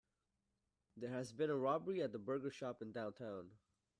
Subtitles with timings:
[0.97, 3.51] There has been a robbery at the burger shop in downtown.